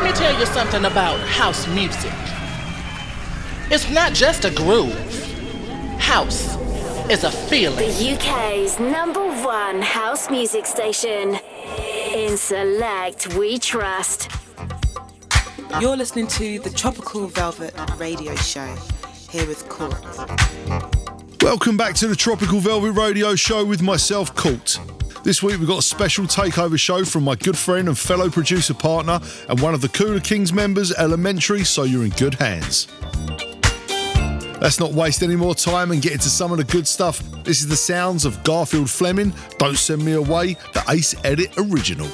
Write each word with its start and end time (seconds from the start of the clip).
let 0.00 0.12
me 0.12 0.16
tell 0.16 0.38
you 0.38 0.46
something 0.46 0.84
about 0.84 1.18
house 1.26 1.66
music. 1.66 2.12
It's 3.68 3.90
not 3.90 4.14
just 4.14 4.44
a 4.44 4.50
groove. 4.52 4.94
House 5.98 6.56
is 7.10 7.24
a 7.24 7.32
feeling. 7.32 7.78
The 7.78 8.14
UK's 8.14 8.78
number 8.78 9.26
one 9.42 9.82
house 9.82 10.30
music 10.30 10.66
station. 10.66 11.36
In 12.14 12.36
Select, 12.36 13.34
we 13.34 13.58
trust. 13.58 14.30
You're 15.80 15.96
listening 15.96 16.28
to 16.28 16.60
the 16.60 16.70
Tropical 16.70 17.26
Velvet 17.26 17.74
Radio 17.96 18.36
Show 18.36 18.72
here 19.30 19.48
with 19.48 19.68
Court. 19.68 20.00
Welcome 21.42 21.76
back 21.76 21.96
to 21.96 22.06
the 22.06 22.14
Tropical 22.16 22.60
Velvet 22.60 22.92
Radio 22.92 23.34
Show 23.34 23.64
with 23.64 23.82
myself, 23.82 24.32
Court. 24.36 24.78
This 25.28 25.42
week 25.42 25.58
we've 25.58 25.68
got 25.68 25.80
a 25.80 25.82
special 25.82 26.24
takeover 26.24 26.80
show 26.80 27.04
from 27.04 27.24
my 27.24 27.34
good 27.34 27.58
friend 27.58 27.86
and 27.86 27.98
fellow 27.98 28.30
producer 28.30 28.72
partner 28.72 29.20
and 29.50 29.60
one 29.60 29.74
of 29.74 29.82
the 29.82 29.88
Cooler 29.90 30.20
Kings 30.20 30.54
members, 30.54 30.90
Elementary, 30.94 31.64
so 31.64 31.82
you're 31.82 32.06
in 32.06 32.12
good 32.12 32.32
hands. 32.32 32.88
Let's 34.62 34.80
not 34.80 34.94
waste 34.94 35.22
any 35.22 35.36
more 35.36 35.54
time 35.54 35.90
and 35.90 36.00
get 36.00 36.12
into 36.12 36.30
some 36.30 36.50
of 36.50 36.56
the 36.56 36.64
good 36.64 36.88
stuff. 36.88 37.22
This 37.44 37.60
is 37.60 37.68
the 37.68 37.76
sounds 37.76 38.24
of 38.24 38.42
Garfield 38.42 38.88
Fleming, 38.88 39.34
Don't 39.58 39.76
Send 39.76 40.02
Me 40.02 40.12
Away, 40.12 40.54
the 40.72 40.82
Ace 40.88 41.14
Edit 41.24 41.52
original. 41.58 42.08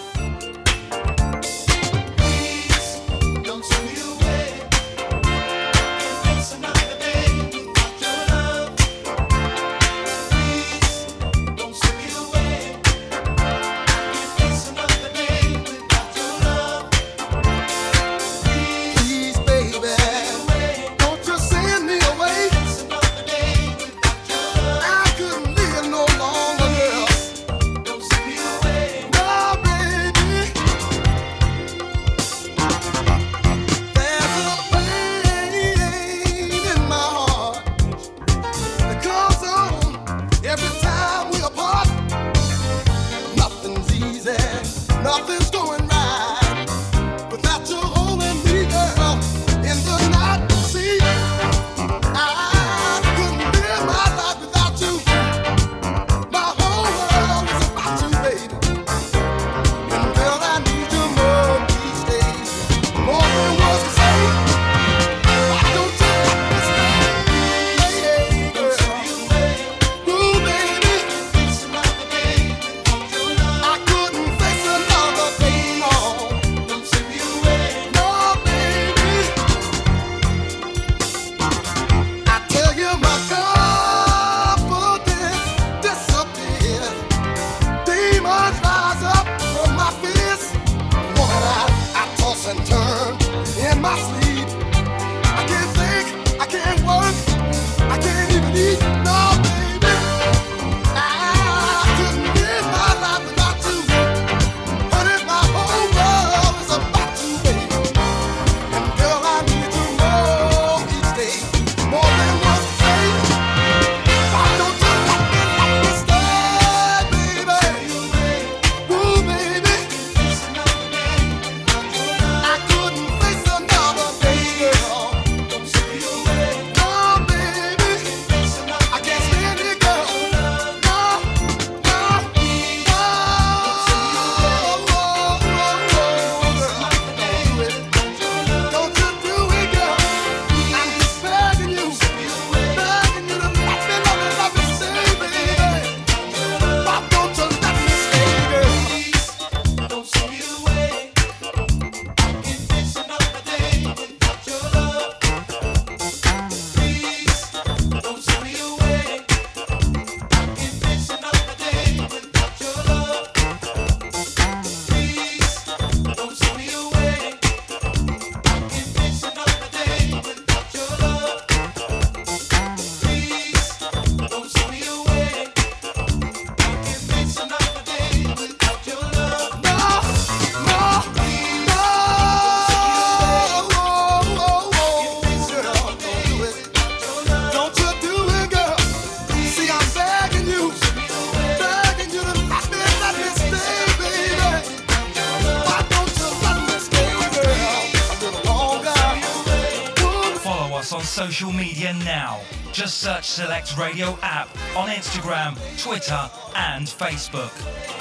Select 203.25 203.77
Radio 203.77 204.17
app 204.23 204.49
on 204.77 204.89
Instagram, 204.89 205.55
Twitter, 205.83 206.31
and 206.55 206.87
Facebook. 206.87 207.94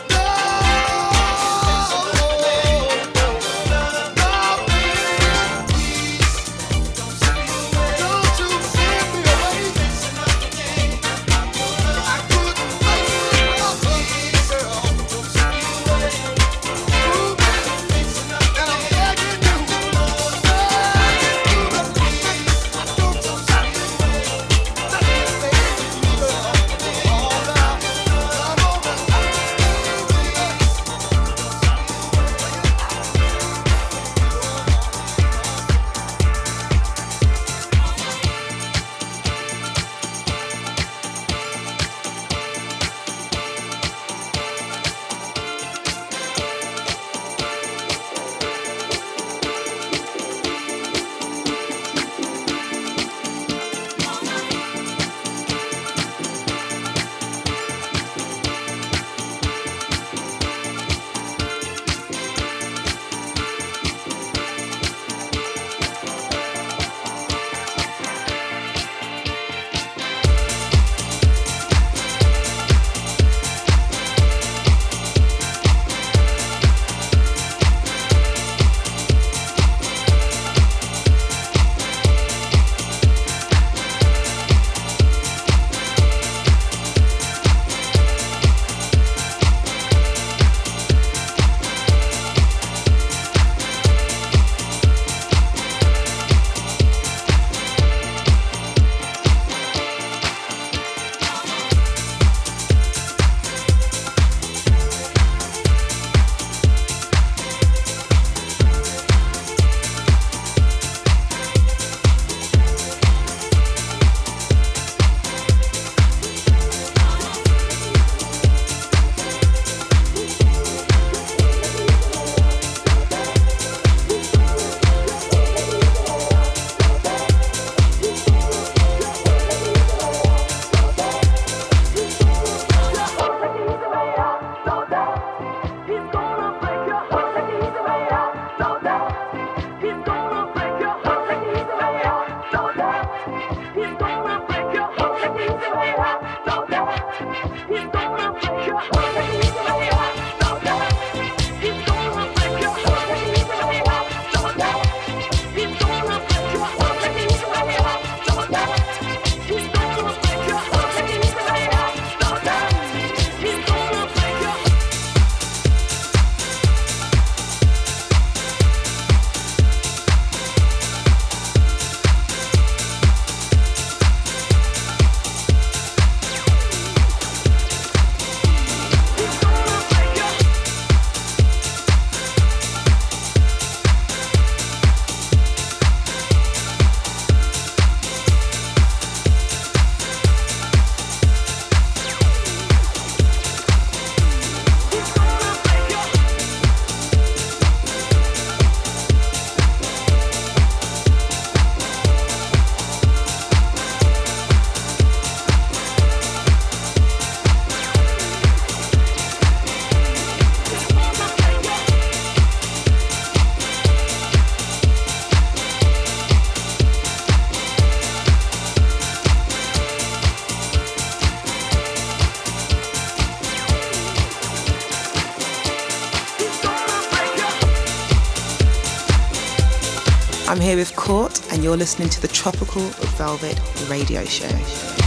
You're 231.73 231.79
listening 231.79 232.07
to 232.07 232.21
the 232.21 232.27
Tropical 232.27 232.83
Velvet 233.17 233.59
Radio 233.89 234.23
Show. 234.25 235.02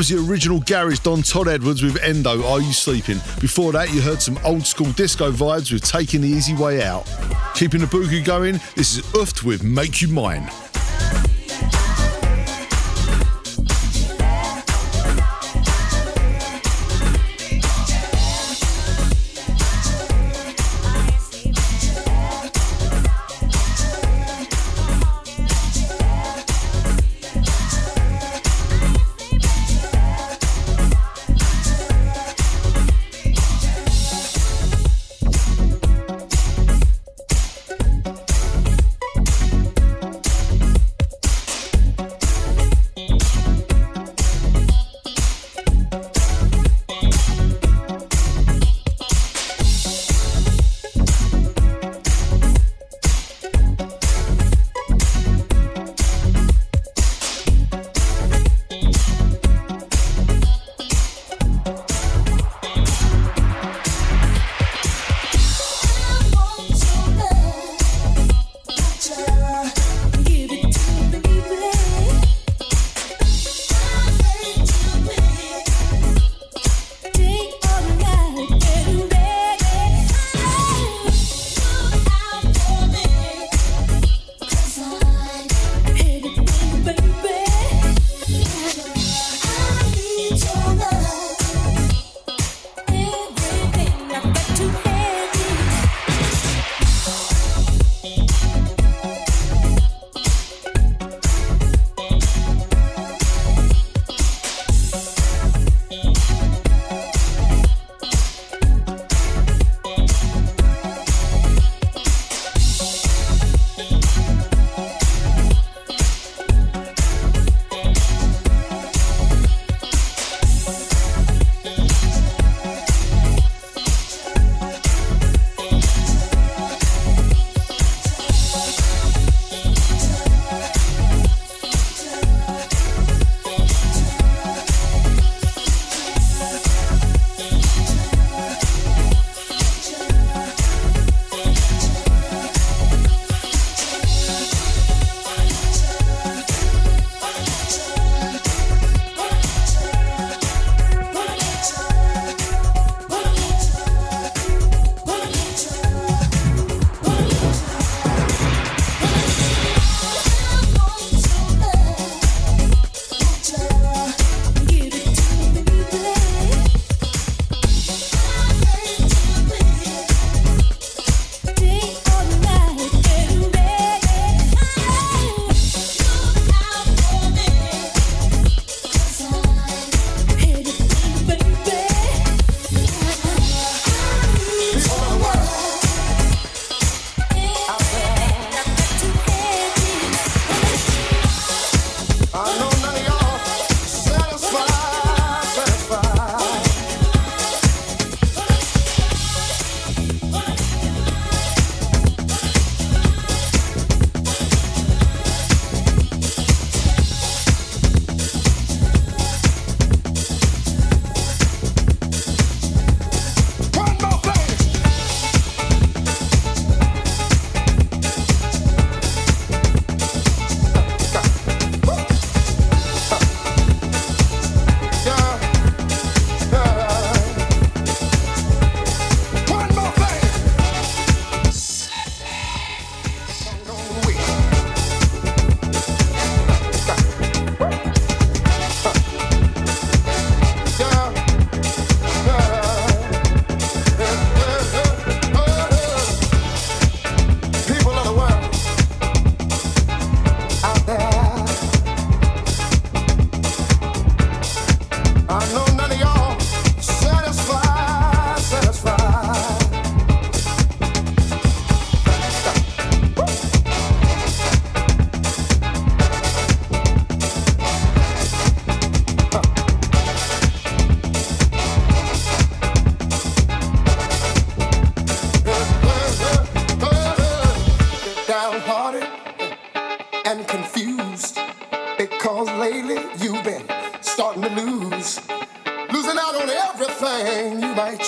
Was 0.00 0.08
the 0.08 0.32
original 0.32 0.60
Garage 0.60 1.00
Don 1.00 1.20
Todd 1.20 1.46
Edwards 1.46 1.82
with 1.82 2.02
Endo, 2.02 2.42
Are 2.46 2.58
You 2.58 2.72
Sleeping? 2.72 3.18
Before 3.38 3.70
that, 3.72 3.92
you 3.92 4.00
heard 4.00 4.22
some 4.22 4.38
old 4.46 4.66
school 4.66 4.90
disco 4.92 5.30
vibes 5.30 5.70
with 5.70 5.84
Taking 5.84 6.22
the 6.22 6.28
Easy 6.28 6.54
Way 6.54 6.82
Out. 6.82 7.04
Keeping 7.54 7.80
the 7.82 7.86
boogie 7.86 8.24
going, 8.24 8.58
this 8.76 8.96
is 8.96 9.04
Uft 9.12 9.42
with 9.42 9.62
Make 9.62 10.00
You 10.00 10.08
Mine. 10.08 10.48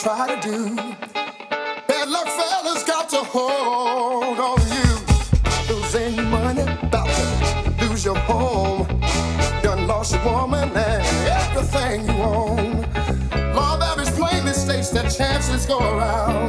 Try 0.03 0.35
to 0.35 0.49
do. 0.49 0.75
Bad 1.87 2.09
luck, 2.09 2.27
fellas, 2.27 2.83
got 2.83 3.09
to 3.11 3.19
hold 3.19 4.37
on 4.37 4.59
you. 4.77 5.73
Losing 5.73 6.29
money, 6.29 6.63
about 6.83 7.07
to 7.07 7.87
lose 7.87 8.05
your 8.05 8.17
home. 8.17 8.89
Done 9.63 9.87
lost 9.87 10.15
your 10.15 10.25
woman 10.25 10.71
and 10.77 11.29
everything 11.41 12.05
you 12.07 12.21
own. 12.21 12.83
Law 13.55 13.77
of 13.77 13.83
average 13.83 14.09
plainly 14.19 14.53
states 14.53 14.91
that 14.91 15.09
chances 15.17 15.67
go 15.67 15.79
around. 15.79 16.42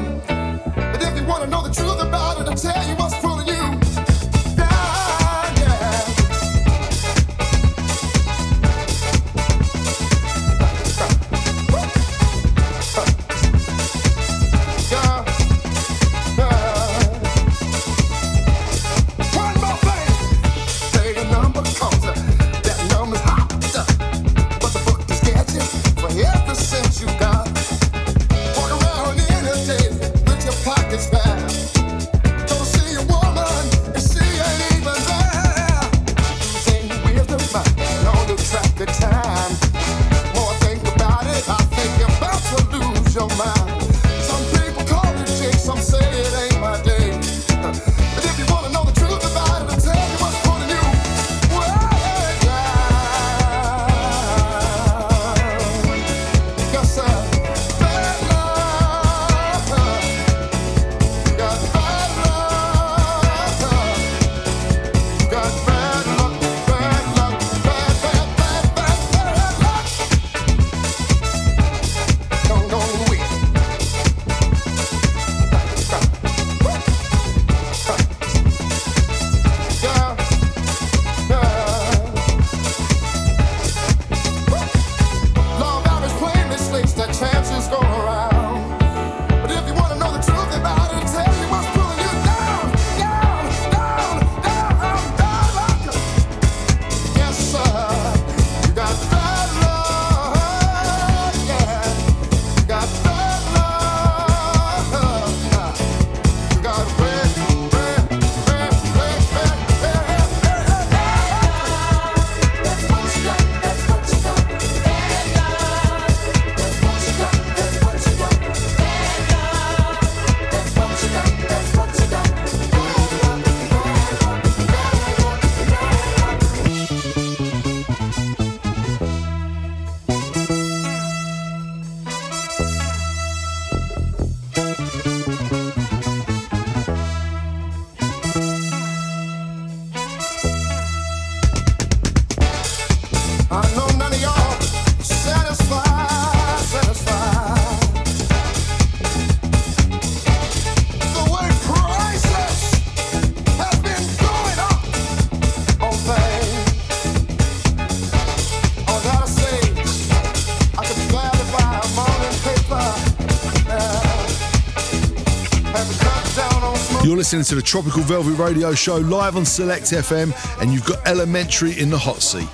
Listening 167.33 167.49
to 167.49 167.55
the 167.55 167.67
Tropical 167.67 168.03
Velvet 168.03 168.37
Radio 168.37 168.75
Show 168.75 168.97
live 168.97 169.35
on 169.37 169.43
Select 169.43 169.85
FM, 169.85 170.31
and 170.61 170.71
you've 170.71 170.85
got 170.85 171.03
Elementary 171.07 171.79
in 171.79 171.89
the 171.89 171.97
hot 171.97 172.21
seat. 172.21 172.47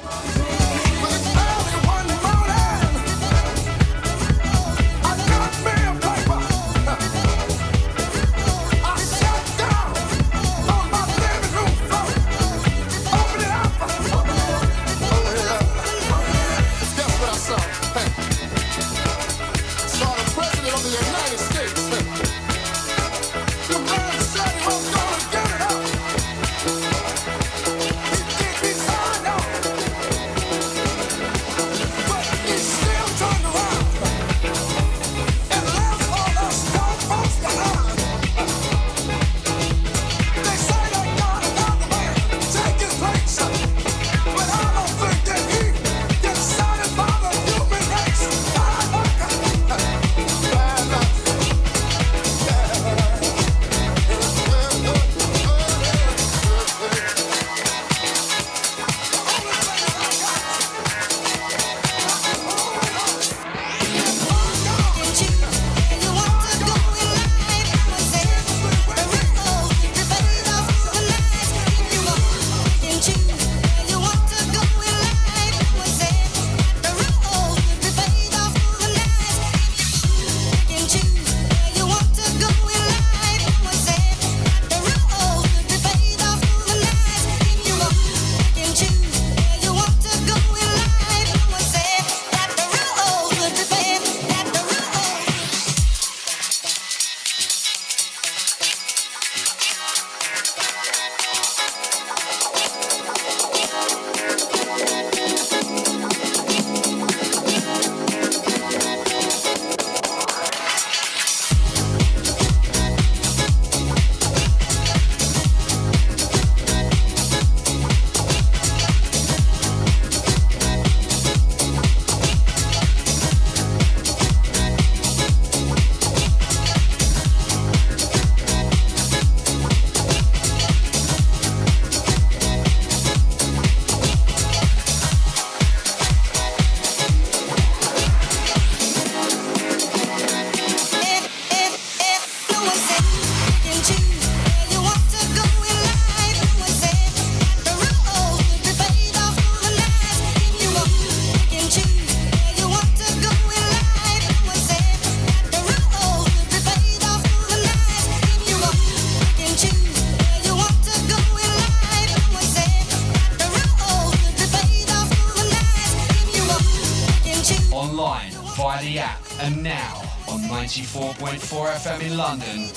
London, 172.30 172.69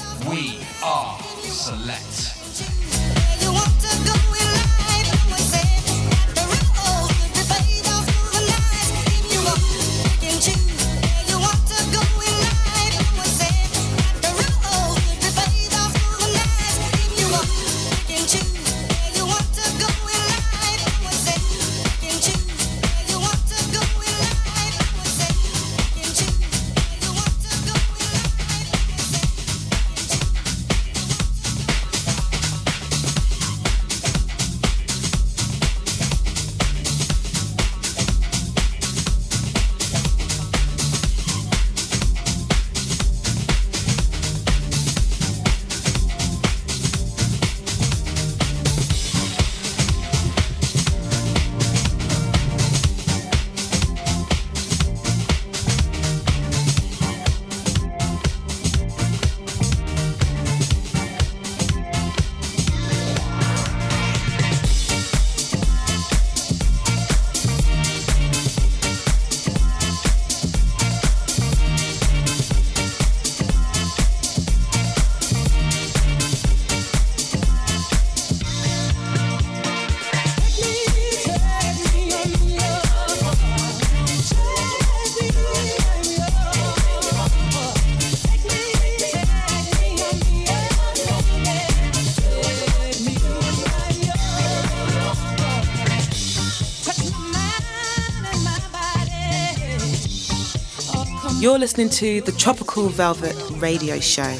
You're 101.43 101.59
listening 101.59 101.89
to 101.89 102.21
the 102.21 102.31
Tropical 102.31 102.89
Velvet 102.89 103.35
Radio 103.61 103.99
Show 103.99 104.39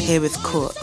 here 0.00 0.20
with 0.20 0.40
Court. 0.44 0.76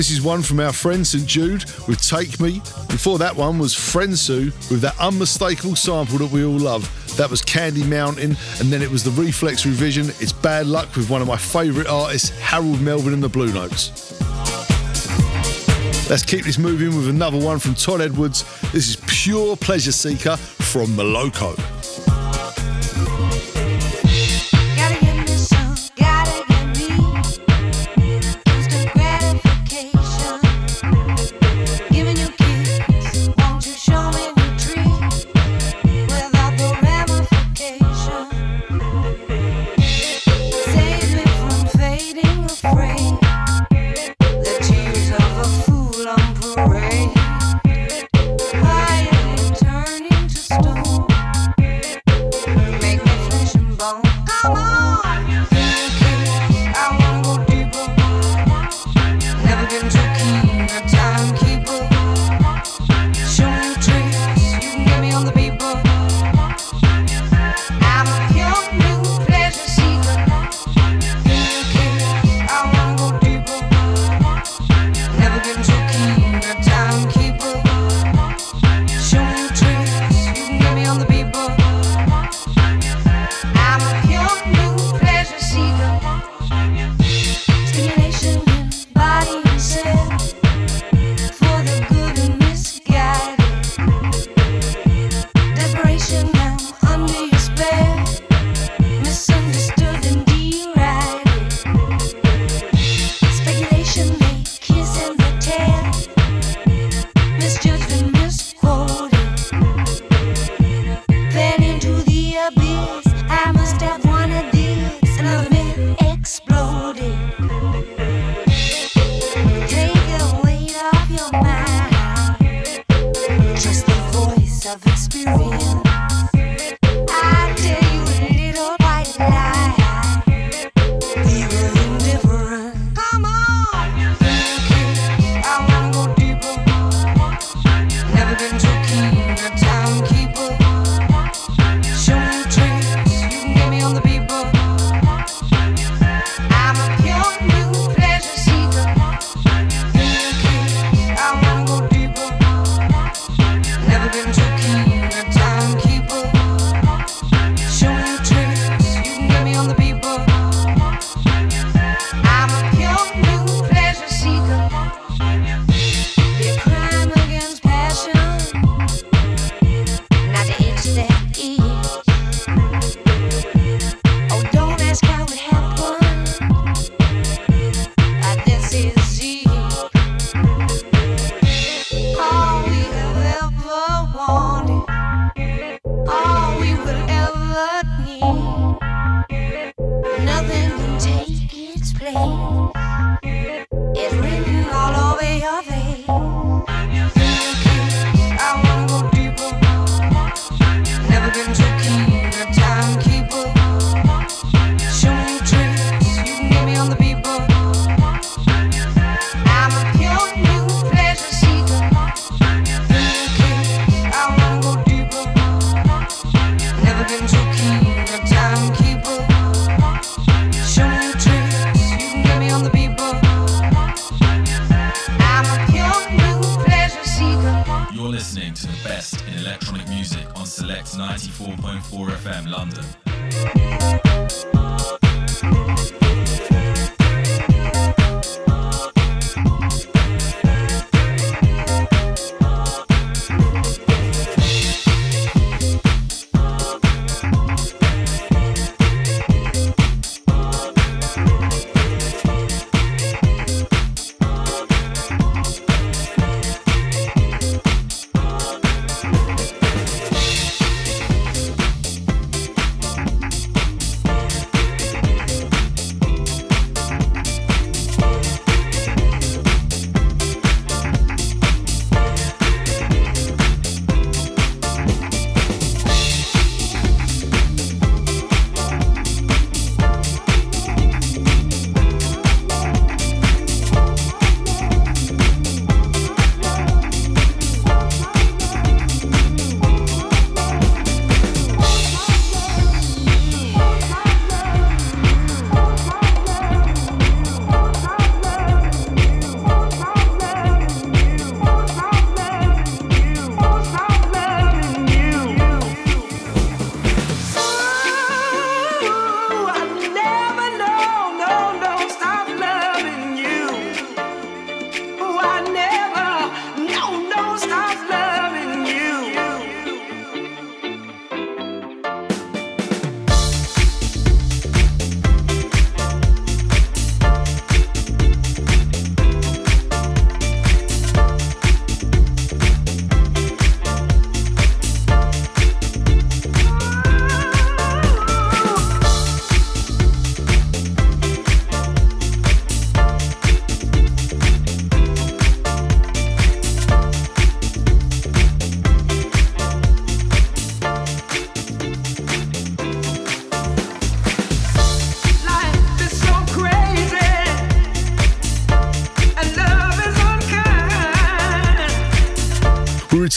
This 0.00 0.10
is 0.10 0.22
one 0.22 0.40
from 0.40 0.60
our 0.60 0.72
friend 0.72 1.06
St 1.06 1.26
Jude 1.26 1.66
with 1.86 2.00
Take 2.00 2.40
Me. 2.40 2.62
Before 2.88 3.18
that 3.18 3.36
one 3.36 3.58
was 3.58 3.74
Frensu 3.74 4.46
with 4.70 4.80
that 4.80 4.98
unmistakable 4.98 5.76
sample 5.76 6.16
that 6.16 6.30
we 6.30 6.42
all 6.42 6.58
love. 6.58 6.88
That 7.18 7.28
was 7.28 7.42
Candy 7.42 7.84
Mountain, 7.84 8.34
and 8.60 8.72
then 8.72 8.80
it 8.80 8.90
was 8.90 9.04
the 9.04 9.10
Reflex 9.10 9.66
revision. 9.66 10.08
It's 10.18 10.32
Bad 10.32 10.66
Luck 10.66 10.96
with 10.96 11.10
one 11.10 11.20
of 11.20 11.28
my 11.28 11.36
favourite 11.36 11.86
artists, 11.86 12.30
Harold 12.30 12.80
Melvin 12.80 13.12
and 13.12 13.22
the 13.22 13.28
Blue 13.28 13.52
Notes. 13.52 14.18
Let's 16.08 16.24
keep 16.24 16.46
this 16.46 16.56
moving 16.56 16.96
with 16.96 17.10
another 17.10 17.38
one 17.38 17.58
from 17.58 17.74
Todd 17.74 18.00
Edwards. 18.00 18.44
This 18.72 18.88
is 18.88 18.96
Pure 19.06 19.58
Pleasure 19.58 19.92
Seeker 19.92 20.38
from 20.38 20.86
Moloko. 20.96 21.58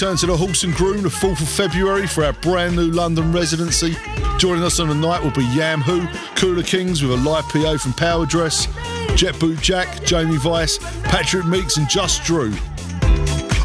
Return 0.04 0.18
to 0.18 0.26
the 0.26 0.36
Horse 0.36 0.66
and 0.66 0.74
Groom 0.74 1.02
the 1.02 1.08
4th 1.08 1.39
of 1.39 1.48
February 1.48 2.08
for 2.08 2.26
our 2.26 2.34
brand 2.34 2.76
new 2.76 2.92
London 2.92 3.32
residency. 3.32 3.96
Joining 4.38 4.62
us 4.62 4.82
on 4.82 4.89
the 4.89 4.94
night 4.94 5.24
will 5.24 5.32
be 5.32 5.46
Yam 5.56 5.80
Who, 5.80 6.06
Cooler 6.36 6.62
Kings 6.62 7.02
with 7.02 7.12
a 7.13 7.16
live 7.16 7.46
PA 7.46 7.78
from 7.78 7.94
Power 7.94 8.26
Dress, 8.26 8.68
Jet 9.16 9.39
Boot 9.39 9.62
Jack, 9.62 10.04
Jamie 10.04 10.36
Vice, 10.36 10.78
Patrick 11.04 11.46
Meeks, 11.46 11.78
and 11.78 11.88
Just 11.88 12.26
Drew. 12.26 12.54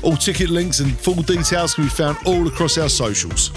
All 0.04 0.16
ticket 0.16 0.48
links 0.48 0.78
and 0.78 0.96
full 0.96 1.22
details 1.22 1.74
can 1.74 1.82
be 1.84 1.90
found 1.90 2.16
all 2.24 2.46
across 2.46 2.78
our 2.78 2.88
socials. 2.88 3.50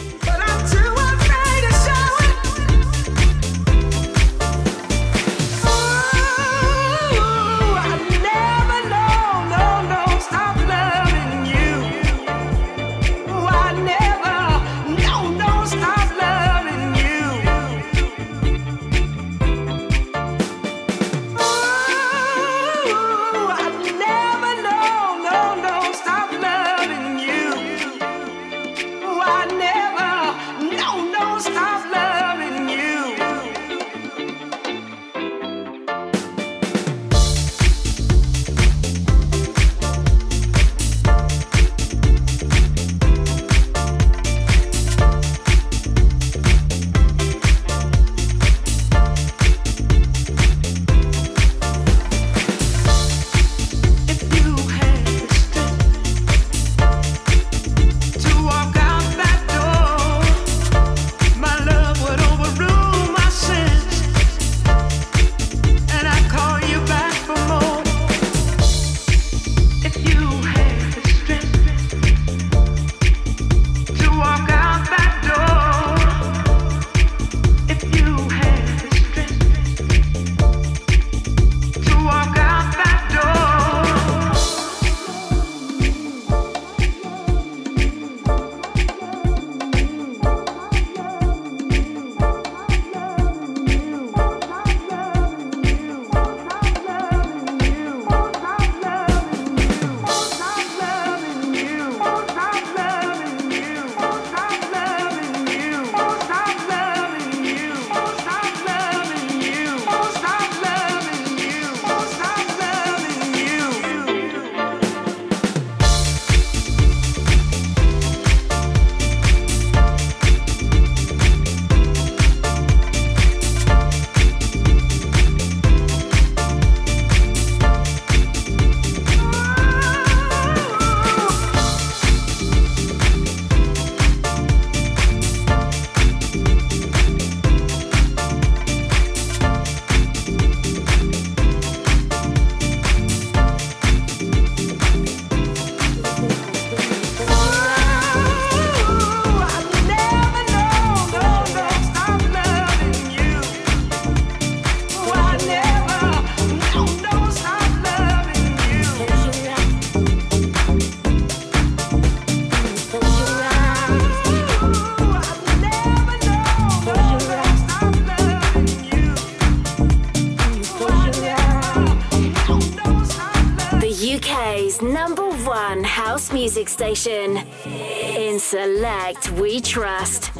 music 176.51 176.67
station. 176.67 177.37
In 177.65 178.37
Select, 178.37 179.31
we 179.39 179.61
trust. 179.61 180.30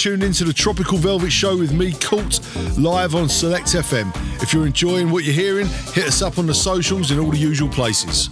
tuned 0.00 0.22
into 0.22 0.44
the 0.44 0.52
Tropical 0.52 0.96
Velvet 0.96 1.30
Show 1.30 1.58
with 1.58 1.74
me, 1.74 1.92
Colt, 1.92 2.40
live 2.78 3.14
on 3.14 3.28
Select 3.28 3.66
FM. 3.66 4.10
If 4.42 4.54
you're 4.54 4.64
enjoying 4.64 5.10
what 5.10 5.24
you're 5.24 5.34
hearing, 5.34 5.66
hit 5.92 6.06
us 6.06 6.22
up 6.22 6.38
on 6.38 6.46
the 6.46 6.54
socials 6.54 7.10
in 7.10 7.18
all 7.18 7.30
the 7.30 7.36
usual 7.36 7.68
places. 7.68 8.30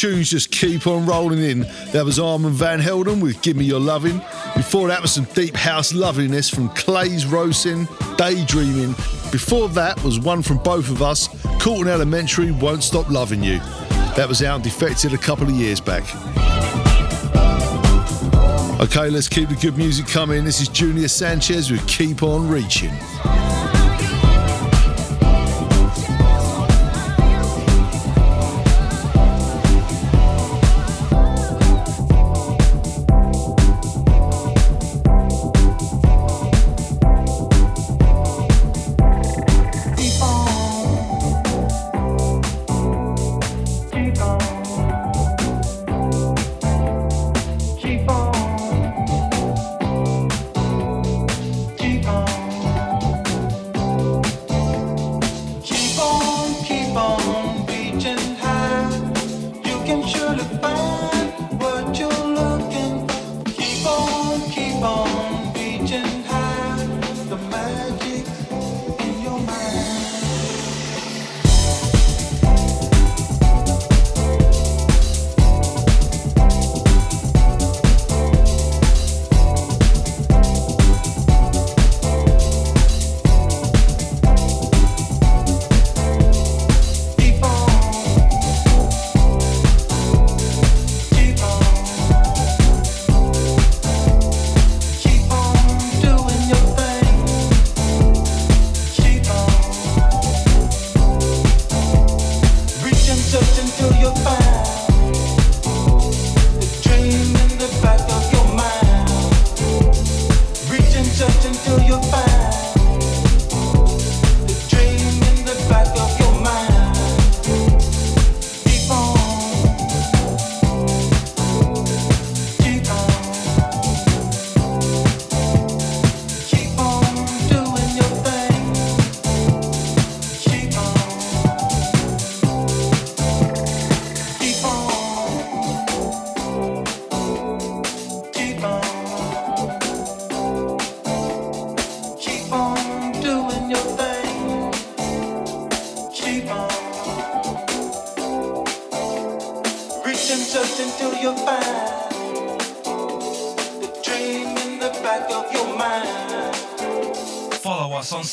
Tunes 0.00 0.30
just 0.30 0.50
keep 0.50 0.86
on 0.86 1.04
rolling 1.04 1.40
in. 1.40 1.60
That 1.92 2.06
was 2.06 2.18
Armand 2.18 2.54
Van 2.54 2.80
Helden 2.80 3.20
with 3.20 3.42
Give 3.42 3.54
Me 3.54 3.66
Your 3.66 3.80
Loving. 3.80 4.16
Before 4.56 4.88
that 4.88 5.02
was 5.02 5.12
some 5.12 5.26
deep 5.34 5.54
house 5.54 5.92
loveliness 5.92 6.48
from 6.48 6.70
Clay's 6.70 7.26
Rosin, 7.26 7.86
Daydreaming. 8.16 8.92
Before 9.30 9.68
that 9.68 10.02
was 10.02 10.18
one 10.18 10.40
from 10.40 10.56
both 10.56 10.88
of 10.88 11.02
us, 11.02 11.28
Colt 11.60 11.80
and 11.80 11.90
Elementary, 11.90 12.50
Won't 12.50 12.82
Stop 12.82 13.10
Loving 13.10 13.44
You. 13.44 13.58
That 14.16 14.24
was 14.26 14.42
out 14.42 14.54
and 14.54 14.64
defected 14.64 15.12
a 15.12 15.18
couple 15.18 15.46
of 15.46 15.54
years 15.54 15.82
back. 15.82 16.04
Okay, 18.80 19.10
let's 19.10 19.28
keep 19.28 19.50
the 19.50 19.58
good 19.60 19.76
music 19.76 20.06
coming. 20.06 20.46
This 20.46 20.62
is 20.62 20.68
Junior 20.68 21.08
Sanchez 21.08 21.70
with 21.70 21.86
Keep 21.86 22.22
On 22.22 22.48
Reaching. 22.48 22.94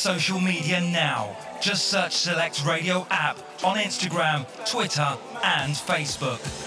Social 0.08 0.40
media 0.40 0.80
now. 0.80 1.36
Just 1.60 1.88
search 1.88 2.12
Select 2.12 2.64
Radio 2.64 3.06
app 3.10 3.36
on 3.62 3.76
Instagram, 3.76 4.46
Twitter, 4.64 5.06
and 5.44 5.74
Facebook. 5.74 6.57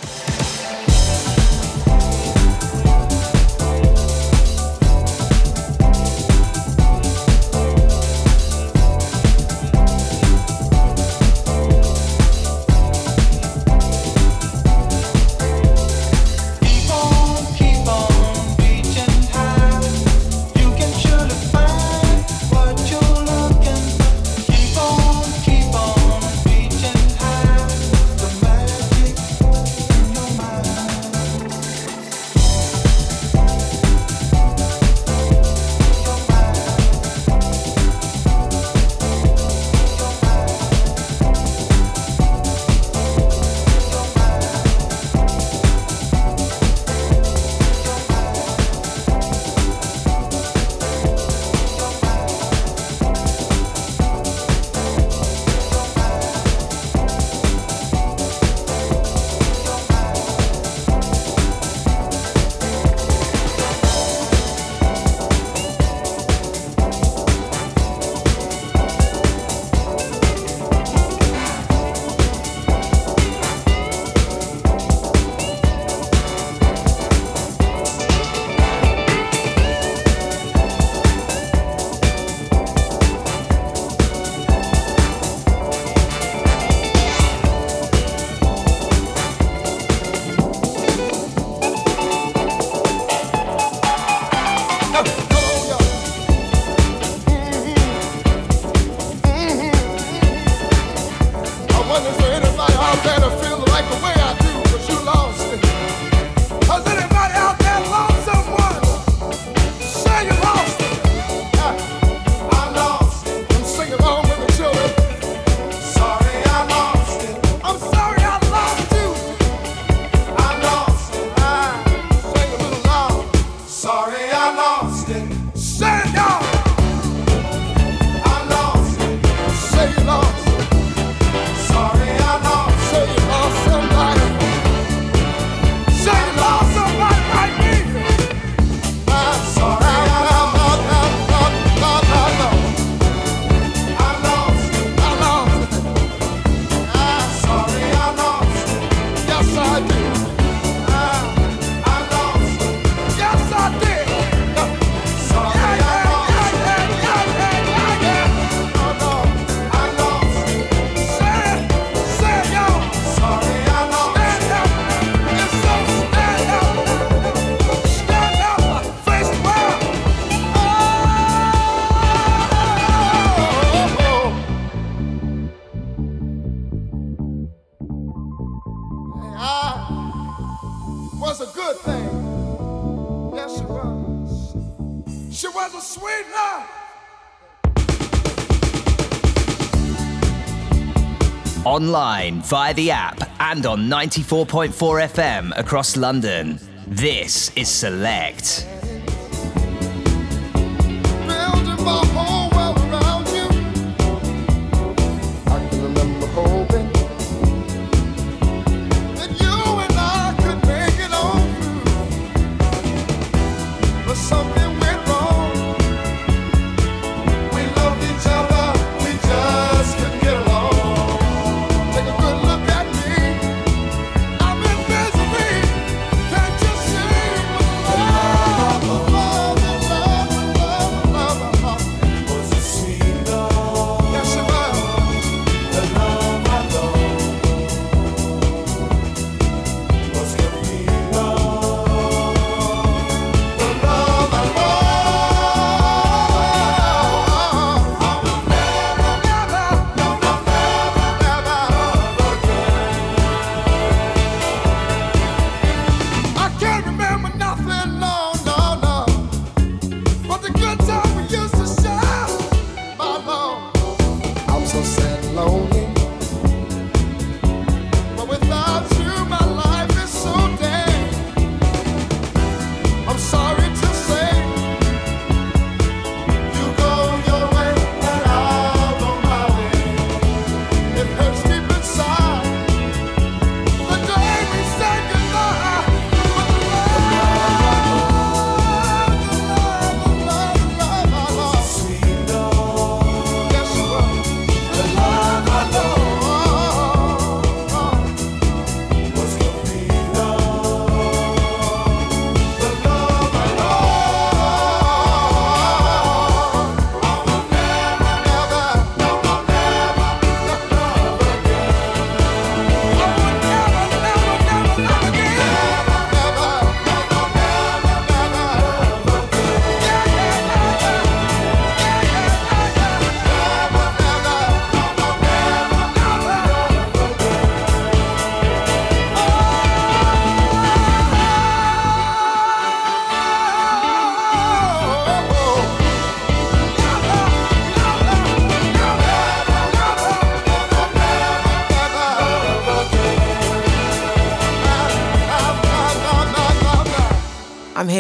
Online, 191.82 192.42
via 192.44 192.76
the 192.76 192.92
app, 192.92 193.28
and 193.40 193.66
on 193.66 193.90
94.4 193.90 194.70
FM 194.70 195.58
across 195.58 195.98
London. 195.98 196.60
This 196.86 197.50
is 197.58 197.70
Select. 197.70 198.71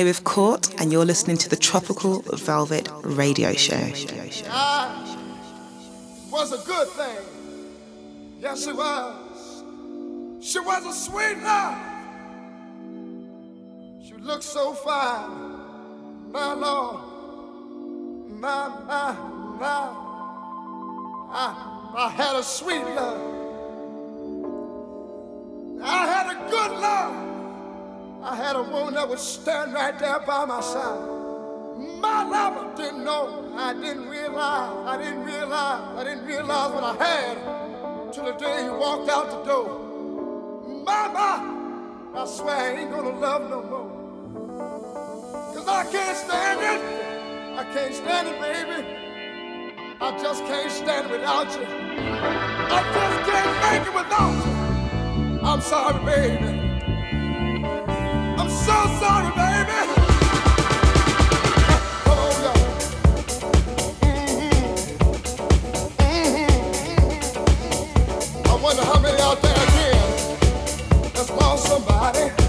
Here 0.01 0.07
with 0.07 0.23
Colt, 0.23 0.73
and 0.81 0.91
you're 0.91 1.05
listening 1.05 1.37
to 1.37 1.47
the 1.47 1.55
Tropical 1.55 2.23
Velvet 2.23 2.89
Radio 3.03 3.53
Show. 3.53 3.93
Ah, 4.47 5.15
was 6.31 6.51
a 6.51 6.65
good 6.65 6.87
thing. 6.87 8.39
Yes, 8.39 8.63
she 8.65 8.71
was. 8.71 9.63
She 10.41 10.57
was 10.57 10.85
a 10.87 10.91
sweet 10.91 11.37
love. 11.43 11.77
She 14.03 14.15
looked 14.15 14.41
so 14.43 14.73
fine. 14.73 16.31
My 16.31 16.53
Lord. 16.53 17.03
My, 18.27 18.69
my, 18.87 19.15
my. 19.59 19.95
I, 21.31 21.93
I 21.95 22.09
had 22.09 22.37
a 22.37 22.43
sweet 22.43 22.85
love. 22.95 23.21
I 25.83 26.07
had 26.07 26.25
a 26.35 26.49
good 26.49 26.71
love. 26.71 27.20
I 28.23 28.35
had 28.35 28.55
a 28.55 28.61
woman 28.61 28.93
that 28.93 29.09
would 29.09 29.17
stand 29.17 29.73
right 29.73 29.97
there 29.97 30.19
by 30.19 30.45
my 30.45 30.61
side. 30.61 31.09
My 31.99 32.23
lover 32.23 32.71
didn't 32.75 33.03
know. 33.03 33.51
I 33.57 33.73
didn't 33.73 34.07
realize. 34.07 34.87
I 34.87 34.97
didn't 34.97 35.23
realize. 35.23 35.97
I 35.97 36.03
didn't 36.03 36.25
realize 36.25 36.71
what 36.71 36.83
I 36.83 37.03
had 37.03 38.13
till 38.13 38.25
the 38.25 38.33
day 38.33 38.63
he 38.63 38.69
walked 38.69 39.09
out 39.09 39.31
the 39.31 39.43
door. 39.43 39.79
Mama, 40.85 42.11
I 42.13 42.25
swear 42.27 42.55
I 42.55 42.81
ain't 42.81 42.91
gonna 42.91 43.17
love 43.17 43.49
no 43.49 43.63
more. 43.63 43.91
Cause 45.55 45.67
I 45.67 45.83
can't 45.91 46.17
stand 46.17 46.59
it. 46.61 47.57
I 47.57 47.63
can't 47.73 47.95
stand 47.95 48.27
it, 48.27 48.39
baby. 48.39 48.87
I 49.99 50.11
just 50.21 50.45
can't 50.45 50.71
stand 50.71 51.07
it 51.07 51.11
without 51.11 51.51
you. 51.57 51.65
I 51.65 52.83
just 52.93 53.31
can't 53.31 53.53
make 53.65 53.87
it 53.87 53.95
without 53.95 54.45
you. 54.45 55.41
I'm 55.43 55.61
sorry, 55.61 56.05
baby. 56.05 56.50
Wonder 68.63 68.85
how 68.85 68.99
many 69.01 69.19
out 69.21 69.41
there 69.41 69.51
again 69.51 70.31
lost 71.37 71.67
somebody. 71.67 72.40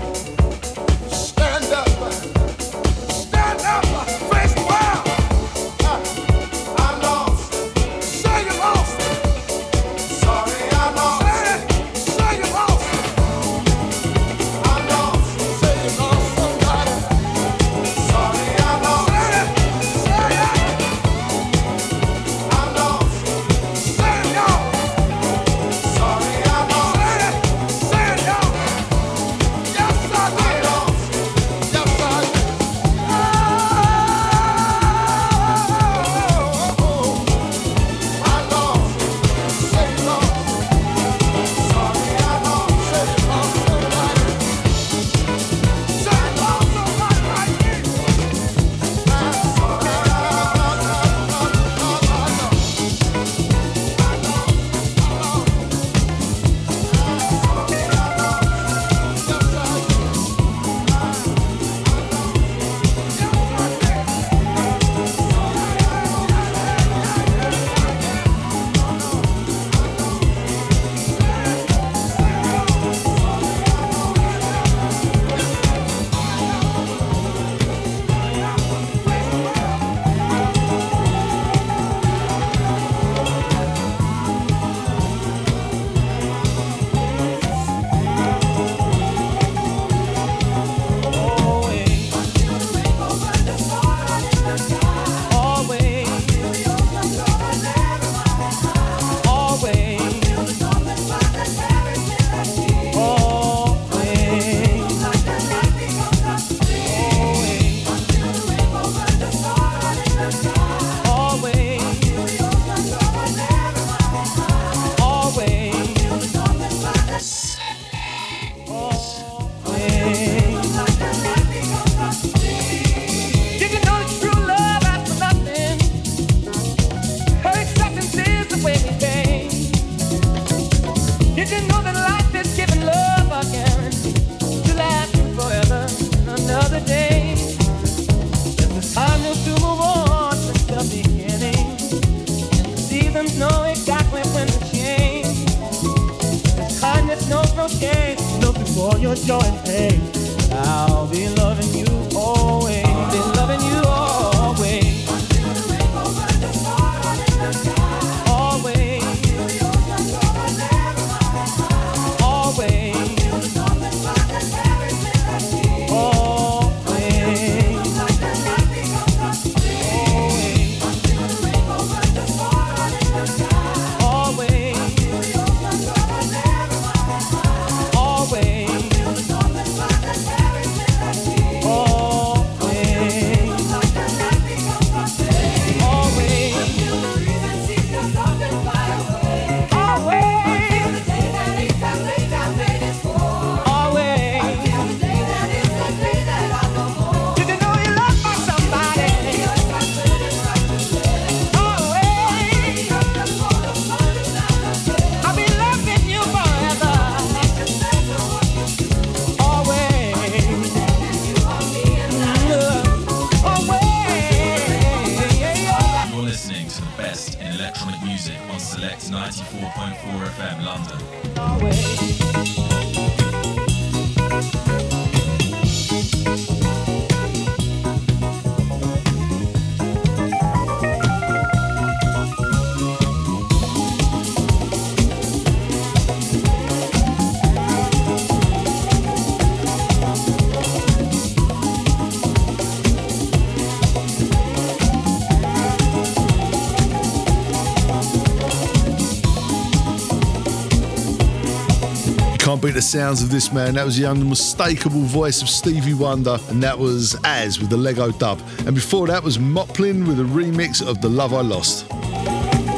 Beat 252.62 252.74
the 252.74 252.80
sounds 252.80 253.24
of 253.24 253.30
this 253.30 253.52
man. 253.52 253.74
That 253.74 253.84
was 253.84 253.96
the 253.98 254.06
unmistakable 254.06 255.00
voice 255.00 255.42
of 255.42 255.48
Stevie 255.48 255.94
Wonder, 255.94 256.38
and 256.48 256.62
that 256.62 256.78
was 256.78 257.16
Az 257.24 257.58
with 257.58 257.70
the 257.70 257.76
Lego 257.76 258.12
dub. 258.12 258.40
And 258.58 258.72
before 258.72 259.08
that 259.08 259.20
was 259.20 259.36
Moplen 259.36 260.06
with 260.06 260.20
a 260.20 260.22
remix 260.22 260.80
of 260.80 261.00
The 261.00 261.08
Love 261.08 261.34
I 261.34 261.40
Lost. 261.40 261.88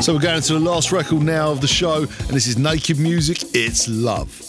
So 0.03 0.14
we're 0.14 0.20
going 0.20 0.41
to 0.41 0.53
the 0.55 0.59
last 0.59 0.91
record 0.91 1.20
now 1.20 1.51
of 1.51 1.61
the 1.61 1.66
show, 1.66 1.99
and 1.99 2.30
this 2.30 2.47
is 2.47 2.57
Naked 2.57 2.99
Music, 2.99 3.43
It's 3.53 3.87
Love. 3.87 4.44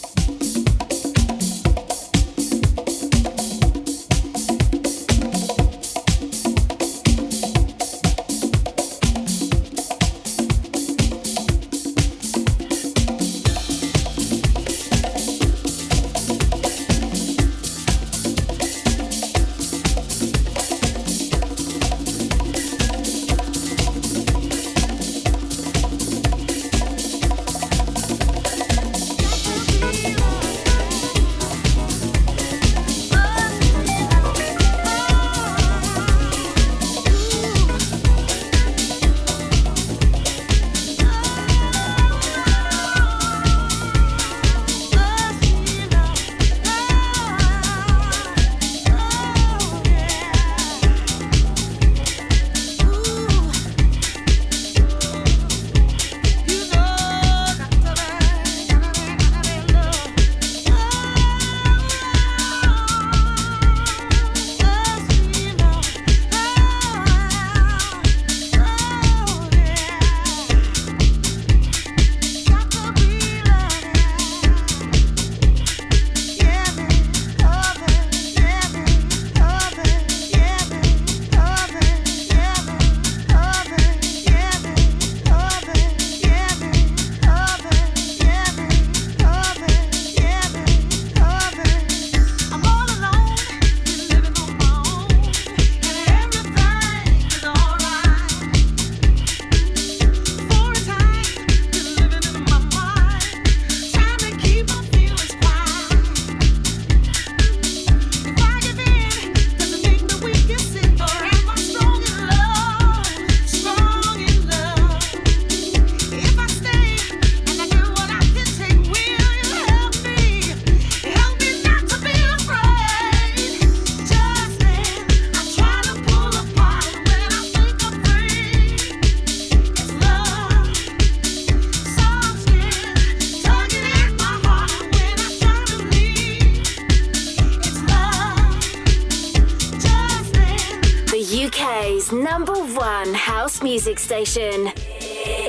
Music 143.76 143.98
station. 143.98 144.72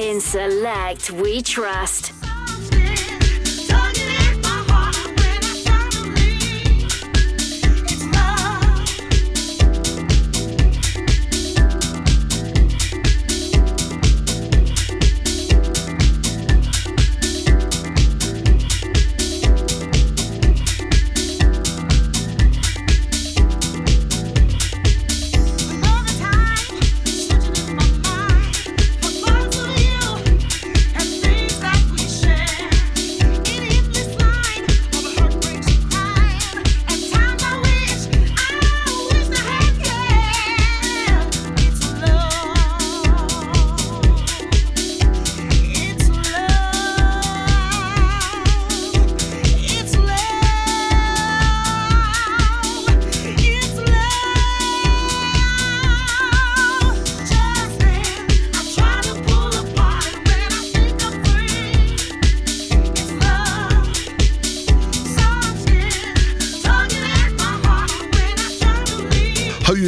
In 0.02 0.20
Select, 0.20 1.12
we 1.12 1.42
trust. 1.42 2.17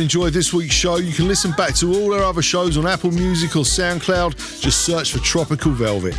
Enjoyed 0.10 0.34
this 0.34 0.52
week's 0.52 0.74
show. 0.74 0.96
You 0.96 1.14
can 1.14 1.28
listen 1.28 1.52
back 1.52 1.76
to 1.76 1.94
all 1.94 2.16
our 2.16 2.24
other 2.24 2.42
shows 2.42 2.80
on 2.80 2.88
Apple 2.88 3.12
Music 3.12 3.56
or 3.56 3.60
SoundCloud. 3.60 4.60
Just 4.60 4.84
search 4.84 5.12
for 5.12 5.20
Tropical 5.20 5.72
Velvet. 5.72 6.16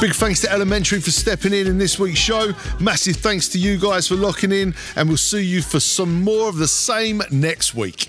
Big 0.00 0.12
thanks 0.14 0.40
to 0.42 0.52
Elementary 0.52 1.00
for 1.00 1.10
stepping 1.10 1.52
in 1.52 1.66
in 1.66 1.78
this 1.78 1.98
week's 1.98 2.20
show. 2.20 2.52
Massive 2.78 3.16
thanks 3.16 3.48
to 3.48 3.58
you 3.58 3.76
guys 3.76 4.06
for 4.06 4.14
locking 4.14 4.52
in, 4.52 4.72
and 4.94 5.08
we'll 5.08 5.16
see 5.16 5.42
you 5.44 5.62
for 5.62 5.80
some 5.80 6.22
more 6.22 6.48
of 6.48 6.58
the 6.58 6.68
same 6.68 7.20
next 7.32 7.74
week. 7.74 8.07